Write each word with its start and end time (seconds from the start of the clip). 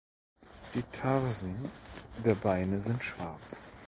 Die 0.73 0.81
Tarsen 0.93 1.69
der 2.25 2.33
Beine 2.33 2.81
sind 2.81 3.03
schwarz. 3.03 3.57